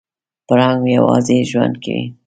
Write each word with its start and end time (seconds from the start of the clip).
پړانګ 0.47 0.83
یوازې 0.95 1.37
ژوند 1.49 1.75
کوي. 1.83 2.05